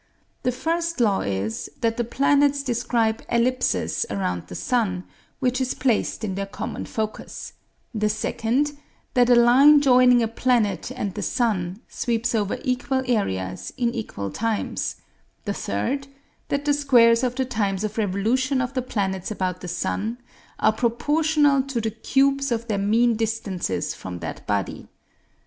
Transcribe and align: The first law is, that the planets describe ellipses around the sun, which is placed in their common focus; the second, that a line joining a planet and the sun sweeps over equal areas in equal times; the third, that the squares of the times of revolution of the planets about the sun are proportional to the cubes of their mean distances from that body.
The 0.41 0.51
first 0.51 0.99
law 0.99 1.19
is, 1.21 1.69
that 1.81 1.95
the 1.95 2.03
planets 2.03 2.63
describe 2.63 3.21
ellipses 3.29 4.03
around 4.09 4.47
the 4.47 4.55
sun, 4.55 5.03
which 5.39 5.61
is 5.61 5.75
placed 5.75 6.23
in 6.23 6.33
their 6.33 6.47
common 6.47 6.85
focus; 6.87 7.53
the 7.93 8.09
second, 8.09 8.75
that 9.13 9.29
a 9.29 9.35
line 9.35 9.79
joining 9.79 10.23
a 10.23 10.27
planet 10.27 10.89
and 10.95 11.13
the 11.13 11.21
sun 11.21 11.81
sweeps 11.87 12.33
over 12.33 12.57
equal 12.63 13.03
areas 13.05 13.71
in 13.77 13.93
equal 13.93 14.31
times; 14.31 14.95
the 15.45 15.53
third, 15.53 16.07
that 16.47 16.65
the 16.65 16.73
squares 16.73 17.23
of 17.23 17.35
the 17.35 17.45
times 17.45 17.83
of 17.83 17.99
revolution 17.99 18.59
of 18.59 18.73
the 18.73 18.81
planets 18.81 19.29
about 19.29 19.61
the 19.61 19.67
sun 19.67 20.17
are 20.57 20.73
proportional 20.73 21.61
to 21.61 21.79
the 21.79 21.91
cubes 21.91 22.51
of 22.51 22.67
their 22.67 22.79
mean 22.79 23.15
distances 23.15 23.93
from 23.93 24.17
that 24.17 24.47
body. 24.47 24.87